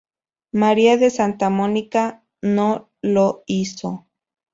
[0.51, 4.07] María de Santa Mónica no lo hizo.